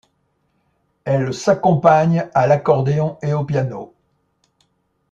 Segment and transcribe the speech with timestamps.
[1.03, 3.93] Elle s'accompagne à l'accordéon et au piano.